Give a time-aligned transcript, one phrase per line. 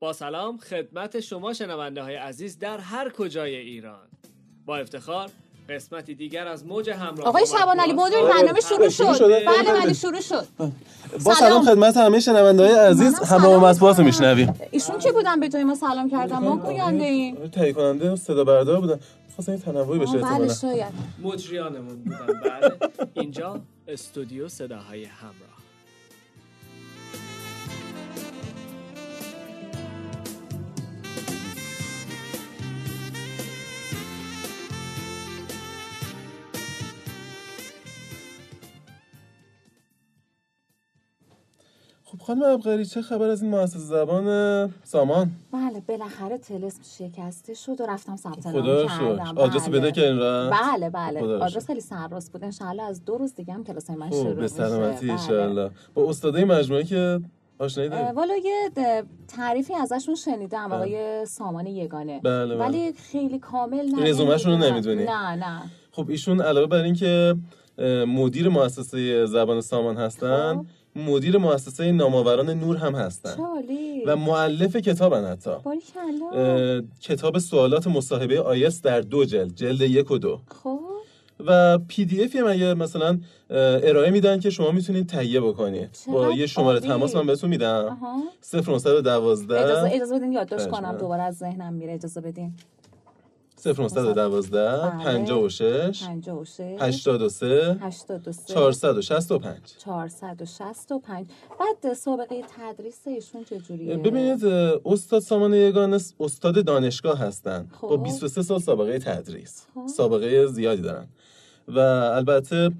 [0.00, 4.08] با سلام خدمت شما شنونده های عزیز در هر کجای ایران.
[4.66, 5.30] با افتخار
[5.68, 9.92] قسمتی دیگر از موج همراه آقای شبان علی مدیر برنامه شروع شروع شد؟ بله بله
[9.92, 10.46] شروع شد.
[11.24, 14.04] با سلام خدمت همه شنونده های عزیز همراه کنم.
[14.04, 14.54] میشنویم.
[14.70, 17.48] ایشون کی بودن به جای ما سلام کردن؟ ما گوینده ایم.
[17.48, 19.00] تهیه کننده و صدا بردار بودن.
[19.34, 20.92] خواستن یه تنوعی بشه بله شاید.
[21.22, 22.26] مجریانمون بودن.
[22.26, 22.76] بله.
[23.14, 25.55] اینجا استودیو صداهای همراه.
[42.26, 47.86] خانم ابقری چه خبر از این مؤسسه زبان سامان بله بالاخره تلسم شکسته شد و
[47.86, 49.80] رفتم ثبت نام کردم آدرس بله.
[49.80, 51.66] بده که این را بله بله آدرس.
[51.66, 55.06] خیلی سرراست بود انشالله از دو روز دیگه هم کلاس من خب شروع به سلامتی
[55.06, 55.12] بله.
[55.12, 57.20] انشاءالله با استادای مجموعه که
[57.58, 58.70] آشنایی والا یه
[59.28, 60.76] تعریفی ازشون شنیدم بله.
[60.76, 62.56] آقای سامان یگانه بله، بله.
[62.56, 64.70] ولی خیلی کامل نه رزومه‌شون رو.
[64.70, 67.34] نمی‌دونی؟ نه نه خب ایشون علاوه بر اینکه
[68.08, 70.66] مدیر مؤسسه زبان سامان هستن
[70.96, 73.34] مدیر مؤسسه نامآوران نور هم هستن.
[74.06, 75.50] و معلف کتابن حتی.
[77.00, 80.40] کتاب سوالات مصاحبه آیس در دو جلد جلد یک و دو.
[80.62, 80.80] خب.
[81.46, 83.18] و پی دی افی هم اگه مثلا
[83.50, 85.98] ارائه میدن که شما می‌تونید تهیه بکنید.
[86.06, 86.88] با یه شماره عالی.
[86.88, 87.84] تماس من بهتون میدم.
[87.84, 88.22] آها.
[88.52, 90.96] 0912 اجازه اجازه بدین یادداشت کنم.
[90.98, 92.54] دوباره از ذهنم میره اجازه بدین.
[93.64, 95.04] 0912 بله.
[95.04, 101.26] 56 56 83 83 465 465
[101.60, 104.44] بعد سابقه تدریس ایشون چجوریه؟ ببینید
[104.84, 107.68] استاد سامان یگانه س- استاد دانشگاه هستن.
[107.80, 107.88] خب.
[107.88, 109.66] با 23 سال سابقه تدریس.
[109.74, 109.86] خب.
[109.86, 111.06] سابقه زیادی دارن.
[111.68, 112.70] و البته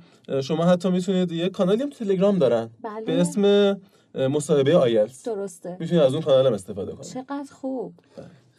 [0.42, 2.70] شما حتی می‌تونید یه کانالی هم تلگرام دارن.
[2.82, 3.04] بله.
[3.06, 3.76] به اسم
[4.14, 5.76] مصاحبه آیلتس درسته.
[5.80, 7.04] می‌تونید از اون کانال هم استفاده کنید.
[7.06, 7.92] چقدر خوب.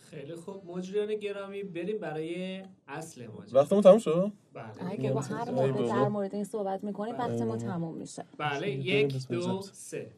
[0.09, 0.65] خیلی خوب.
[0.65, 4.91] مجریان گرامی بریم برای اصل ماجرا وقتمون تموم شد؟ بله.
[4.91, 5.87] اگه با هر موقع.
[5.87, 8.25] در مورد این صحبت می‌کنیم وقت ما تموم میشه.
[8.37, 10.11] بله یک دو سه.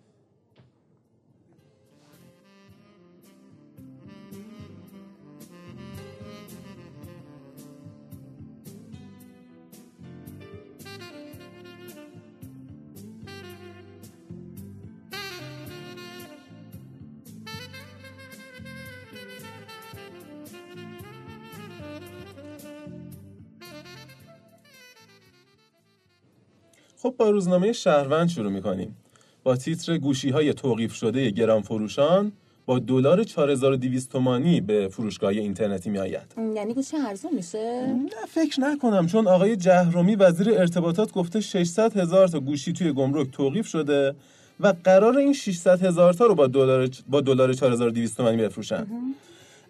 [27.10, 28.96] خب با روزنامه شهروند شروع می‌کنیم
[29.44, 32.32] با تیتر گوشی های توقیف شده گران فروشان
[32.66, 36.34] با دلار 4200 تومانی به فروشگاه اینترنتی می آید.
[36.56, 42.28] یعنی گوشی ارزون میشه نه فکر نکنم چون آقای جهرومی وزیر ارتباطات گفته 600 هزار
[42.28, 44.16] تا گوشی توی گمرک توقیف شده
[44.60, 48.88] و قرار این 600 هزار تا رو با دلار با دلار 4200 تومانی بفروشن.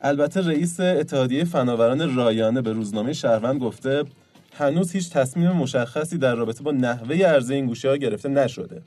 [0.01, 4.03] البته رئیس اتحادیه فناوران رایانه به روزنامه شهروند گفته
[4.53, 8.81] هنوز هیچ تصمیم مشخصی در رابطه با نحوه عرضه این گوشی ها گرفته نشده.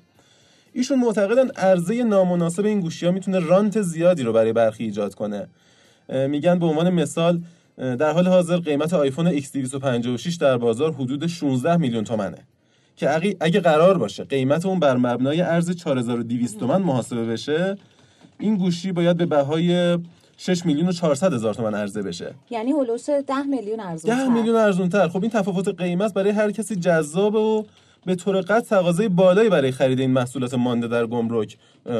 [0.72, 5.46] ایشون معتقدن عرضه نامناسب این گوشی ها می‌تونه رانت زیادی رو برای برخی ایجاد کنه.
[6.28, 7.40] میگن به عنوان مثال
[7.78, 12.38] در حال حاضر قیمت آیفون X256 در بازار حدود 16 میلیون تومنه
[12.96, 17.76] که اگه- اگه قرار باشه قیمت اون بر مبنای ارز 4200 تومن محاسبه بشه
[18.38, 19.98] این گوشی باید به بهای
[20.36, 22.34] 6 میلیون و 400 هزار تومن عرضه بشه.
[22.50, 25.08] یعنی هلوش 10 میلیون ارزون 10 میلیون ارزونتر.
[25.08, 27.62] خب این تفاوت قیمت برای هر کسی جذابه و
[28.06, 31.56] به طور قطع تقاضای بالایی برای خرید این محصولات مانده در گمرک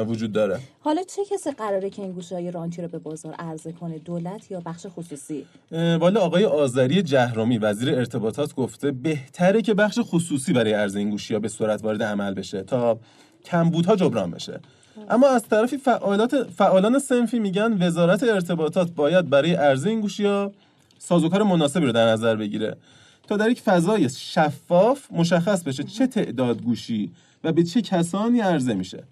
[0.07, 0.59] وجود داره.
[0.79, 4.51] حالا چه کسی قراره که این گوشی های رانچی رو به بازار عرضه کنه؟ دولت
[4.51, 10.73] یا بخش خصوصی؟ والا آقای آذری جهرومی وزیر ارتباطات گفته بهتره که بخش خصوصی برای
[10.73, 12.99] عرضه این گوشی ها به صورت وارد عمل بشه تا
[13.45, 14.59] کمبودها جبران بشه.
[15.09, 20.51] اما از طرفی فعالات فعالان سنفی میگن وزارت ارتباطات باید برای عرضه این گوشی ها
[20.99, 22.77] سازوکار مناسبی رو در نظر بگیره
[23.27, 27.11] تا در یک فضای شفاف مشخص بشه چه تعداد گوشی
[27.43, 29.03] و به چه کسانی عرضه میشه.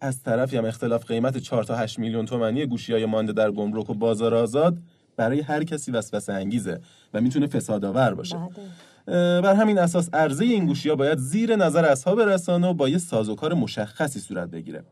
[0.00, 3.90] از طرفی هم اختلاف قیمت 4 تا 8 میلیون تومانی گوشی های مانده در گمرک
[3.90, 4.76] و بازار آزاد
[5.16, 6.80] برای هر کسی وسوسه انگیزه
[7.14, 8.36] و می‌تونه فسادآور باشه.
[8.36, 9.40] بله.
[9.40, 12.98] بر همین اساس عرضه این گوشی ها باید زیر نظر اصحاب رسانه و با یه
[12.98, 14.82] سازوکار مشخصی صورت بگیره.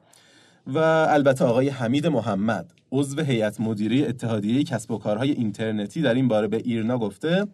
[0.66, 0.78] و
[1.08, 6.48] البته آقای حمید محمد عضو هیئت مدیره اتحادیه کسب و کارهای اینترنتی در این باره
[6.48, 7.46] به ایرنا گفته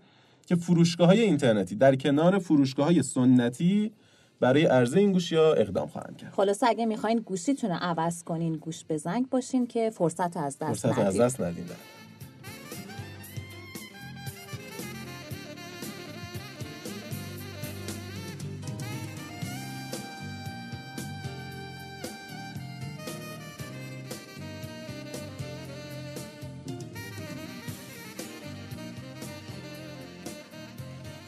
[0.47, 3.93] که فروشگاه های اینترنتی در کنار فروشگاه های سنتی
[4.41, 6.32] برای عرضه این گوشی ها اقدام خواهند کرد.
[6.32, 10.87] خلاصه اگه می‌خواین گوشیتون رو عوض کنین گوش به زنگ باشین که فرصت از دست
[10.87, 11.64] فرصت از دست ندین.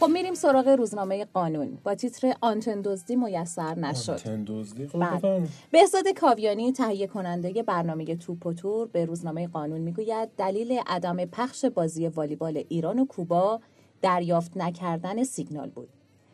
[0.08, 1.78] خب میریم سراغ روزنامه قانون.
[1.84, 4.10] با تیتر آنتن دزدی میسر نشد.
[4.10, 5.48] آنتن دزدی؟ خب بله.
[5.70, 11.64] بهزاد کاویانی تهیه کننده برنامه توپ و تور به روزنامه قانون می‌گوید دلیل عدم پخش
[11.64, 13.60] بازی والیبال ایران و کوبا
[14.02, 15.88] دریافت نکردن سیگنال بود.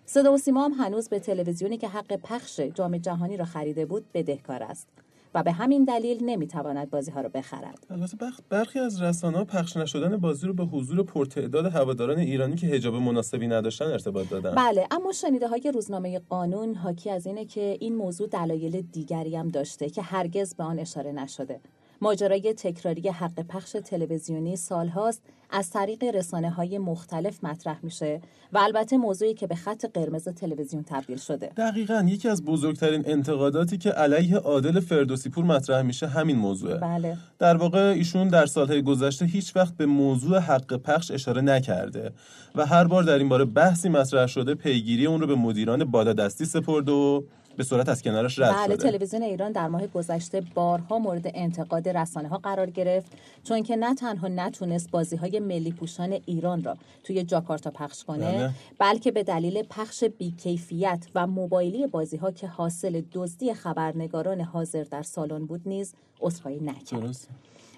[0.06, 4.04] صدا و سیما هم هنوز به تلویزیونی که حق پخش جام جهانی را خریده بود
[4.14, 4.88] بدهکار است.
[5.34, 7.86] و به همین دلیل نمی‌تواند بازی ها را بخرد.
[7.90, 8.16] البته
[8.48, 13.46] برخی از رسانه‌ها پخش نشدن بازی رو به حضور پرتعداد هواداران ایرانی که حجاب مناسبی
[13.46, 14.54] نداشتن ارتباط دادن.
[14.54, 19.48] بله اما شنیده های روزنامه قانون حاکی از اینه که این موضوع دلایل دیگری هم
[19.48, 21.60] داشته که هرگز به آن اشاره نشده.
[22.04, 28.20] ماجرای تکراری حق پخش تلویزیونی سالهاست از طریق رسانه های مختلف مطرح میشه
[28.52, 31.46] و البته موضوعی که به خط قرمز تلویزیون تبدیل شده.
[31.56, 36.78] دقیقا یکی از بزرگترین انتقاداتی که علیه عادل فردوسی پور مطرح میشه همین موضوعه.
[36.78, 37.16] بله.
[37.38, 42.12] در واقع ایشون در سالهای گذشته هیچ وقت به موضوع حق پخش اشاره نکرده
[42.54, 46.44] و هر بار در این باره بحثی مطرح شده پیگیری اون رو به مدیران بالادستی
[46.44, 47.22] سپرده و
[47.56, 48.90] به صورت از کنارش رد بله شده.
[48.90, 53.12] تلویزیون ایران در ماه گذشته بارها مورد انتقاد رسانه ها قرار گرفت
[53.44, 58.32] چون که نه تنها نتونست بازی های ملی پوشان ایران را توی جاکارتا پخش کنه
[58.32, 58.50] بله.
[58.78, 65.02] بلکه به دلیل پخش بیکیفیت و موبایلی بازی ها که حاصل دزدی خبرنگاران حاضر در
[65.02, 67.00] سالن بود نیز عذرخواهی نکرد.
[67.00, 67.28] درست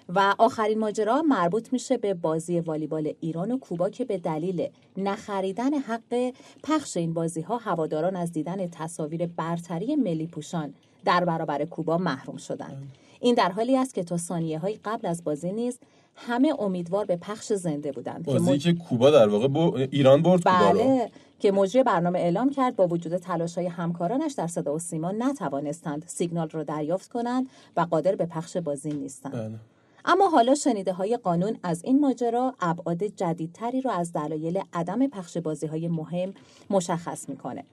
[0.09, 4.67] و آخرین ماجرا مربوط میشه به بازی والیبال ایران و کوبا که به دلیل
[4.97, 6.33] نخریدن حق
[6.63, 10.73] پخش این بازی ها هواداران از دیدن تصاویر برتری ملی پوشان
[11.05, 12.91] در برابر کوبا محروم شدند.
[13.19, 15.79] این در حالی است که تا ثانیه های قبل از بازی نیز
[16.15, 20.21] همه امیدوار به پخش زنده بودند که بازی مج- که کوبا در واقع با ایران
[20.21, 20.79] برد کوبا رو.
[20.79, 25.11] بله که مجری برنامه اعلام کرد با وجود تلاش های همکارانش در صدا و سیما
[25.11, 29.33] نتوانستند سیگنال را دریافت کنند و قادر به پخش بازی نیستند.
[29.33, 29.59] بله.
[30.09, 35.37] اما حالا شنیده های قانون از این ماجرا ابعاد جدیدتری را از دلایل عدم پخش
[35.37, 36.33] بازی های مهم
[36.69, 37.63] مشخص می‌کنه.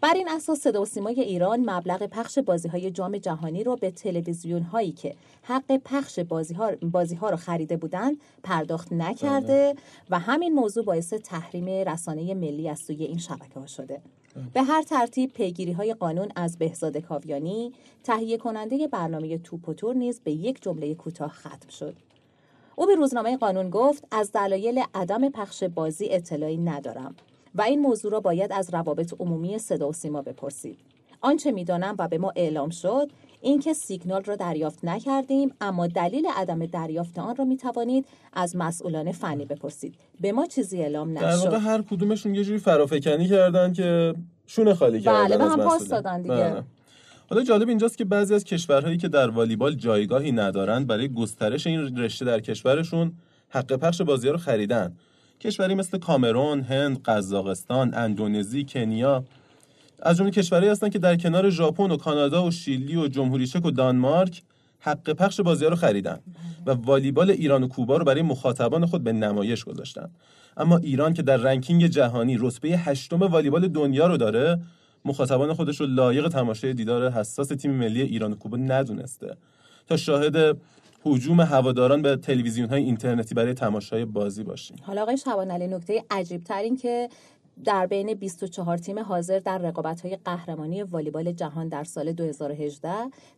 [0.00, 3.90] بر این اساس صدا و سیمای ایران مبلغ پخش بازی های جام جهانی را به
[3.90, 9.74] تلویزیون هایی که حق پخش بازی ها, بازی ها را خریده بودند پرداخت نکرده
[10.10, 14.00] و همین موضوع باعث تحریم رسانه ملی از سوی این شبکه ها شده.
[14.52, 17.72] به هر ترتیب پیگیری های قانون از بهزاد کاویانی
[18.04, 21.94] تهیه کننده برنامه توپ و تور نیز به یک جمله کوتاه ختم شد.
[22.76, 27.14] او به روزنامه قانون گفت از دلایل عدم پخش بازی اطلاعی ندارم
[27.54, 30.78] و این موضوع را باید از روابط عمومی صدا و سیما بپرسید.
[31.20, 33.10] آنچه می‌دانم و به ما اعلام شد
[33.46, 39.12] اینکه سیگنال را دریافت نکردیم اما دلیل عدم دریافت آن را می توانید از مسئولان
[39.12, 43.72] فنی بپرسید به ما چیزی اعلام در واقع نشد هر کدومشون یه جوری فرافکنی کردن
[43.72, 44.14] که
[44.46, 45.88] شونه خالی بله، کردن به از هم پاس.
[45.88, 46.34] دادن دیگه.
[46.34, 46.62] بله.
[47.30, 51.98] حالا جالب اینجاست که بعضی از کشورهایی که در والیبال جایگاهی ندارند برای گسترش این
[51.98, 53.12] رشته در کشورشون
[53.48, 54.96] حق پخش بازی رو خریدن
[55.40, 59.24] کشوری مثل کامرون، هند، قزاقستان، اندونزی، کنیا
[60.02, 63.64] از جمله کشورهایی هستن که در کنار ژاپن و کانادا و شیلی و جمهوری چک
[63.64, 64.42] و دانمارک
[64.80, 66.18] حق پخش بازی رو خریدن
[66.66, 70.10] و والیبال ایران و کوبا رو برای مخاطبان خود به نمایش گذاشتن.
[70.56, 74.60] اما ایران که در رنکینگ جهانی رتبه هشتم والیبال دنیا رو داره
[75.04, 79.36] مخاطبان خودش رو لایق تماشای دیدار حساس تیم ملی ایران و کوبا ندونسته.
[79.86, 80.56] تا شاهد
[81.06, 84.76] هجوم هواداران به تلویزیون های اینترنتی برای تماشای بازی باشیم.
[84.82, 87.08] حالا آقای شبانعلی نکته عجیب تر که
[87.64, 92.90] در بین 24 تیم حاضر در رقابت های قهرمانی والیبال جهان در سال 2018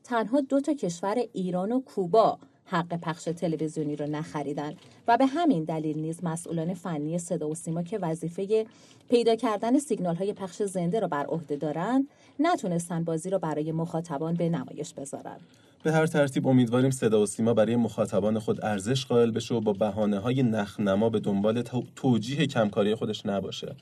[0.05, 4.75] تنها دو تا کشور ایران و کوبا حق پخش تلویزیونی را نخریدن.
[5.09, 8.67] و به همین دلیل نیز مسئولان فنی صدا و سیما که وظیفه
[9.11, 12.09] پیدا کردن سیگنال های پخش زنده را بر عهده دارند
[12.41, 15.41] نتونستن بازی را برای مخاطبان به نمایش بذارند
[15.83, 19.73] به هر ترتیب امیدواریم صدا و سیما برای مخاطبان خود ارزش قائل بشه و با
[19.73, 23.77] بهانه های نخنما به دنبال تو- توجیه کمکاری خودش نباشه.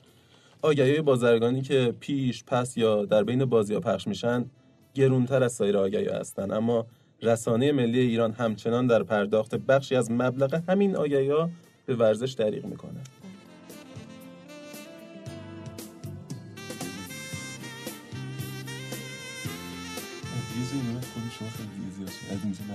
[0.61, 4.45] آگهی بازرگانی که پیش پس یا در بین بازی ها پخش میشن
[4.93, 6.85] گرونتر از سایر آگهی هستند اما
[7.21, 11.49] رسانه ملی ایران همچنان در پرداخت بخشی از مبلغ همین آگهی ها
[11.85, 12.99] به ورزش دریغ می‌کنه.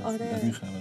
[0.05, 0.25] آره.
[0.25, 0.81] از این خبر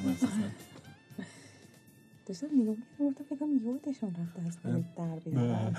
[2.32, 5.76] داشتم نگاه می‌کردم فکر کنم یادشون رفته از خونه در بیارن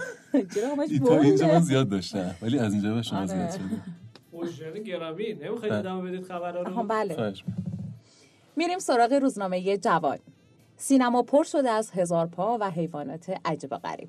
[0.55, 3.27] چرا همش تا اینجا من زیاد داشتم ولی از اینجا به شما.
[3.27, 3.63] زیاد شده
[4.33, 5.79] مجرد گرامی نمی‌خواید بله.
[5.79, 7.35] ادامه بدید خبرها آها رو بله
[8.57, 10.19] میریم سراغ روزنامه جوان
[10.77, 14.09] سینما پر شده از هزار پا و حیوانات عجیب و غریب.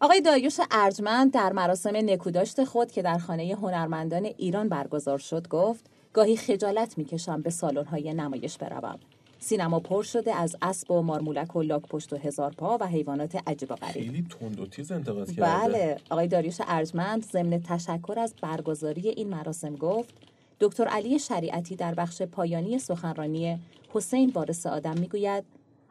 [0.00, 5.90] آقای دایوش ارجمند در مراسم نکوداشت خود که در خانه هنرمندان ایران برگزار شد گفت
[6.12, 8.98] گاهی خجالت می‌کشم به سالن‌های نمایش بروم
[9.40, 13.42] سینما پر شده از اسب و مارمولک و لاک پشت و هزار پا و حیوانات
[13.46, 15.42] عجیب و غریب خیلی تند و تیز انتقاد کرده.
[15.42, 20.14] بله آقای داریوش ارجمند ضمن تشکر از برگزاری این مراسم گفت
[20.60, 23.58] دکتر علی شریعتی در بخش پایانی سخنرانی
[23.90, 25.44] حسین وارث آدم می‌گوید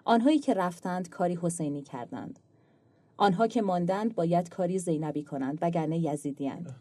[0.05, 2.39] آنهایی که رفتند کاری حسینی کردند.
[3.17, 6.75] آنها که ماندند باید کاری زینبی کنند وگرنه یزیدیاند.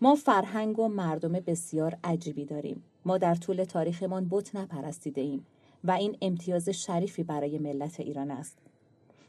[0.00, 2.82] ما فرهنگ و مردم بسیار عجیبی داریم.
[3.04, 5.46] ما در طول تاریخمان بت نپرستیده ایم.
[5.84, 8.58] و این امتیاز شریفی برای ملت ایران است.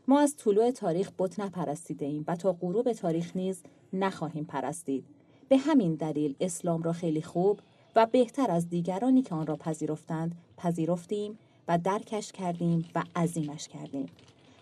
[0.07, 3.63] ما از طلوع تاریخ بت نپرستیده ایم و تا غروب تاریخ نیز
[3.93, 5.05] نخواهیم پرستید.
[5.49, 7.59] به همین دلیل اسلام را خیلی خوب
[7.95, 14.05] و بهتر از دیگرانی که آن را پذیرفتند پذیرفتیم و درکش کردیم و عظیمش کردیم.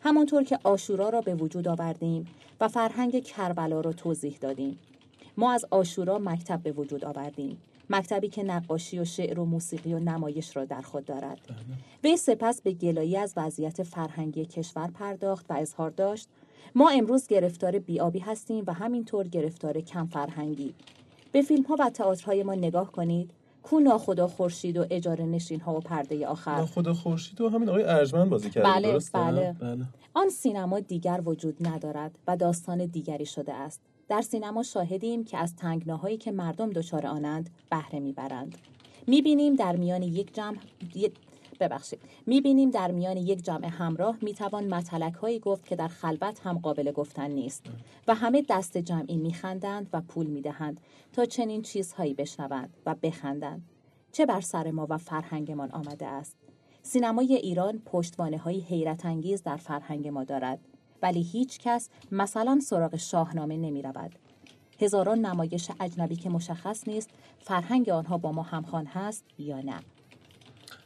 [0.02, 2.28] همانطور که آشورا را به وجود آوردیم
[2.62, 4.80] و فرهنگ کربلا را توضیح دادیم.
[5.38, 7.58] ما از آشورا مکتب به وجود آوردیم.
[7.90, 11.40] مکتبی که نقاشی و شعر و موسیقی و نمایش را در خود دارد.
[12.04, 16.28] وی سپس به گلایی از وضعیت فرهنگی کشور پرداخت و اظهار داشت.
[16.76, 20.74] ما امروز گرفتار بیابی هستیم و همینطور گرفتار کم فرهنگی.
[21.32, 23.32] به فیلم ها و تئاترهای ما نگاه کنید.
[23.64, 26.66] کو ناخدا خورشید و اجاره نشین ها و پرده آخر.
[26.66, 29.56] خدا خورشید و همین آقای ارجمند بازی کرده بله؟ بله.
[29.60, 29.86] بله.
[30.14, 33.82] آن سینما دیگر وجود ندارد و داستان دیگری شده است.
[34.08, 38.58] در سینما شاهدیم که از تنگناهایی که مردم دچار آنند بهره می‌برند.
[39.08, 40.58] می‌بینیم در میان یک جمع
[41.60, 42.00] ببخشید.
[42.26, 46.92] می‌بینیم در میان یک جمع همراه می‌توان مطلق هایی گفت که در خلوت هم قابل
[46.92, 47.66] گفتن نیست
[48.08, 50.80] و همه دست جمعی میخندند و پول می‌دهند
[51.14, 53.70] تا چنین چیزهایی بشنوند و بخندند.
[54.12, 56.36] چه بر سر ما و فرهنگمان آمده است؟
[56.82, 60.60] سینمای ایران پشتوانه های حیرت انگیز در فرهنگ ما دارد.
[61.02, 64.12] ولی هیچ کس مثلا سراغ شاهنامه نمی رود.
[64.82, 67.10] هزاران نمایش اجنبی که مشخص نیست
[67.42, 69.80] فرهنگ آنها با ما همخوان هست یا نه.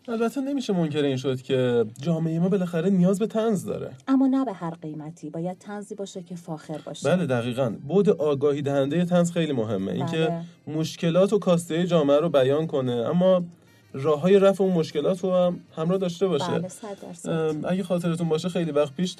[0.07, 3.91] البته نمیشه منکر این شد که جامعه ما بالاخره نیاز به تنز داره.
[4.07, 5.29] اما نه به هر قیمتی.
[5.29, 7.09] باید تنزی باشه که فاخر باشه.
[7.09, 7.75] بله دقیقا.
[7.87, 9.91] بود آگاهی دهنده تنز خیلی مهمه.
[9.91, 10.17] اینکه
[10.67, 10.77] بله.
[10.77, 12.91] مشکلات و کاسته جامعه رو بیان کنه.
[12.91, 13.43] اما
[13.93, 16.59] راه های رفع اون مشکلات رو هم همراه داشته باشه.
[16.59, 19.19] بله صد اگه خاطرتون باشه خیلی وقت پیش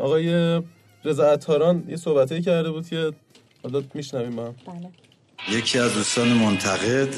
[0.00, 0.60] آقای
[1.04, 3.12] رضا عطاران یه صحبتی کرده بود که
[3.62, 4.54] حالا میشنویم ما هم.
[4.66, 5.58] بله.
[5.58, 7.08] یکی از دوستان منتقد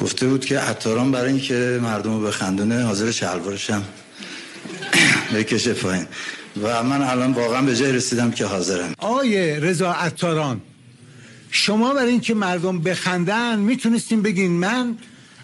[0.00, 3.82] گفته بود که عطاران برای اینکه مردم رو بخندونه حاضر شلوارش هم
[5.34, 6.06] بکشه پایین.
[6.62, 8.94] و من الان واقعا به جای رسیدم که حاضرم.
[8.98, 10.60] آقای رضا عطاران
[11.50, 14.96] شما برای اینکه مردم بخندن می‌تونستیم بگین من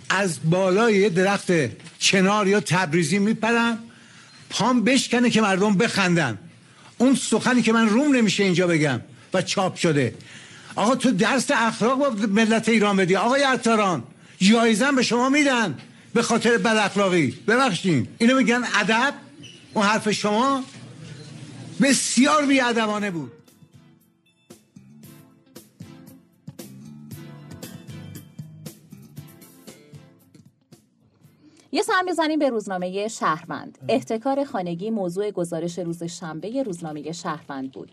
[0.08, 1.52] از بالای یه درخت
[1.99, 3.78] چنار یا تبریزی میپرم
[4.50, 6.38] پام بشکنه که مردم بخندن.
[6.99, 9.00] اون سخنی که من روم نمیشه اینجا بگم
[9.34, 10.14] و چاپ شده.
[10.75, 13.16] آقا تو درس اخلاق با ملت ایران بدی.
[13.16, 14.02] آقای عطاران
[14.40, 15.78] جایزن به شما میدن
[16.14, 17.30] به خاطر بد اخلاقی.
[17.49, 18.08] ببخشید.
[18.18, 19.14] اینو میگن ادب.
[19.75, 20.64] اون حرف شما
[21.82, 23.32] بسیار بیادبانه بود.
[31.75, 37.90] یه سر می‌زنیم به روزنامه شهروند احتکار خانگی موضوع گزارش روز شنبه روزنامه شهروند بود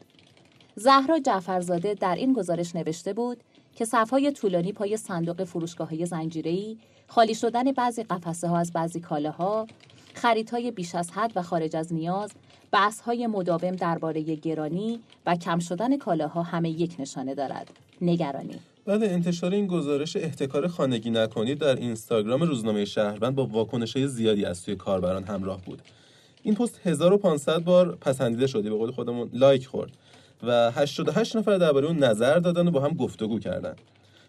[0.76, 3.44] زهرا جعفرزاده در این گزارش نوشته بود
[3.76, 9.00] که صفهای طولانی پای صندوق فروشگاه های زنجیره‌ای، خالی شدن بعضی قفسه ها از بعضی
[9.00, 9.68] کالاها،
[10.14, 12.32] خریدهای بیش از حد و خارج از نیاز،
[12.72, 17.70] بحث‌های مداوم درباره گرانی و کم شدن کالاها همه یک نشانه دارد.
[18.02, 18.60] نگرانی.
[18.86, 24.58] بعد انتشار این گزارش احتکار خانگی نکنید در اینستاگرام روزنامه شهروند با واکنش زیادی از
[24.58, 25.82] سوی کاربران همراه بود.
[26.44, 29.92] این پست 1500 بار پسندیده شده به قول خودمون لایک خورد
[30.44, 33.76] و 88 نفر درباره اون نظر دادن و با هم گفتگو کردن.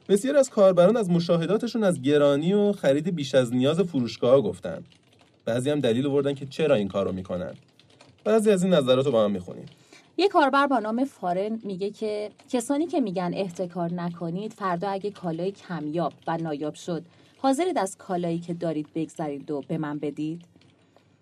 [0.08, 4.82] بسیار از کاربران از مشاهداتشون از گرانی و خرید بیش از نیاز فروشگاه گفتن.
[5.44, 7.54] بعضی هم دلیل آوردن که چرا این کارو می‌کنن.
[8.24, 9.66] بعضی از این نظرات رو با هم می‌خونیم.
[10.16, 15.50] یک کاربر با نام فارن میگه که کسانی که میگن احتکار نکنید فردا اگه کالای
[15.50, 17.04] کمیاب و نایاب شد
[17.38, 20.44] حاضرید از کالایی که دارید بگذرید و به من بدید؟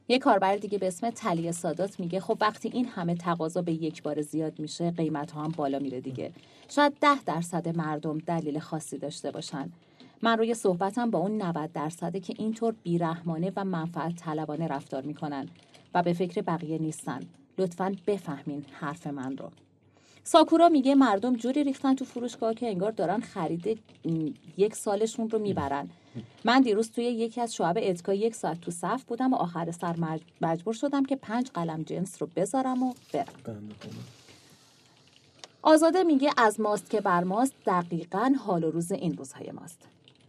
[0.08, 4.02] یک کاربر دیگه به اسم تلی سادات میگه خب وقتی این همه تقاضا به یک
[4.02, 6.32] بار زیاد میشه قیمت ها هم بالا میره دیگه.
[6.68, 9.72] شاید ده درصد مردم دلیل خاصی داشته باشن.
[10.22, 15.48] من روی صحبتم با اون 90 درصده که اینطور بیرحمانه و منفعت طلبانه رفتار می‌کنن
[15.94, 17.20] و به فکر بقیه نیستن.
[17.58, 19.50] لطفا بفهمین حرف من رو.
[20.24, 23.80] ساکورا میگه مردم جوری ریختن تو فروشگاه که انگار دارن خرید
[24.56, 25.88] یک سالشون رو می‌برن.
[26.44, 29.94] من دیروز توی یکی از شعب اتکا یک ساعت تو صف بودم و آخر سر
[29.94, 33.26] مج- مجبور شدم که پنج قلم جنس رو بذارم و برم.
[35.62, 39.78] آزاده میگه از ماست که بر ماست دقیقا حال و روز این روزهای ماست.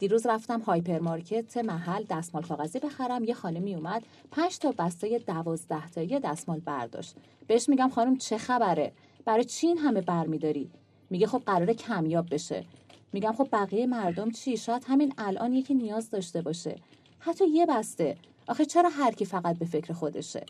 [0.01, 6.19] دیروز رفتم هایپرمارکت محل دستمال کاغذی بخرم یه خانمی اومد پنج تا بسته دوازده تایی
[6.19, 7.15] دستمال برداشت.
[7.47, 8.91] بهش میگم خانم چه خبره؟
[9.25, 10.69] برای چی این همه برمیداری
[11.09, 12.65] میگه خب قراره کمیاب بشه.
[13.13, 16.75] میگم خب بقیه مردم چی؟ شاید همین الان یکی نیاز داشته باشه.
[17.19, 18.15] حتی یه بسته.
[18.47, 20.45] آخه چرا هر کی فقط به فکر خودشه؟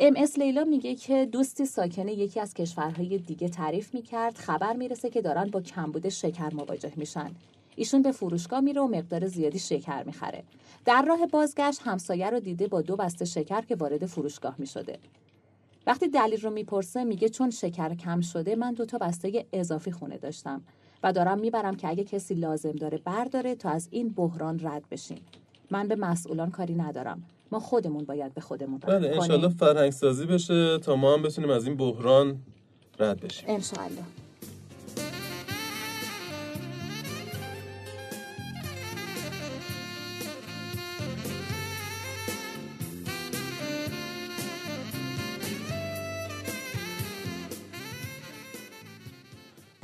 [0.00, 4.36] ام اس لیلا میگه که دوستی ساکن یکی از کشورهای دیگه تعریف می‌کرد.
[4.36, 7.30] خبر می‌رسه که دارن با کمبود شکر مواجه میشن.
[7.76, 10.42] ایشون به فروشگاه میره و مقدار زیادی شکر می‌خره.
[10.84, 14.98] در راه بازگشت همسایه رو دیده با دو بسته شکر که وارد فروشگاه می‌شده.
[15.86, 20.18] وقتی دلیل رو می‌پرسه میگه چون شکر کم شده من دو تا بسته اضافی خونه
[20.18, 20.62] داشتم
[21.02, 25.20] و دارم می‌برم که اگه کسی لازم داره برداره تا از این بحران رد بشیم.
[25.70, 27.22] من به مسئولان کاری ندارم.
[27.52, 29.16] ما خودمون باید به خودمون رحم بله.
[29.16, 32.38] انشالله فرهنگ سازی بشه تا ما هم بتونیم از این بحران
[32.98, 33.44] رد بشیم.
[33.48, 34.02] انشالله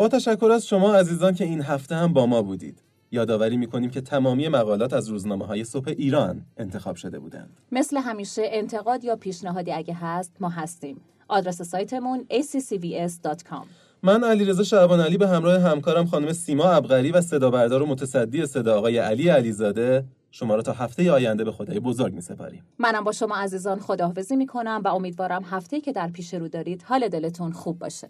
[0.00, 2.83] با تشکر از شما عزیزان که این هفته هم با ما بودید.
[3.11, 7.61] یادآوری می‌کنیم که تمامی مقالات از روزنامه های صبح ایران انتخاب شده بودند.
[7.73, 11.00] مثل همیشه انتقاد یا پیشنهادی اگه هست ما هستیم.
[11.28, 13.66] آدرس سایتمون accvs.com
[14.02, 18.47] من علیرضا شعبان علی به همراه همکارم خانم سیما ابغری و صدا بردار و متصدی
[18.47, 22.62] صدا آقای علی علیزاده شما را تا هفته آینده به خدای بزرگ می سپاریم.
[22.78, 27.09] منم با شما عزیزان خداحافظی می‌کنم و امیدوارم هفته که در پیش رو دارید حال
[27.09, 28.09] دلتون خوب باشه.